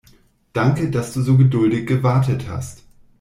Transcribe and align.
Danke, 0.51 0.89
dass 0.89 1.13
du 1.13 1.21
so 1.21 1.37
geduldig 1.37 1.85
gewartet 1.85 2.47
hast. 2.49 2.81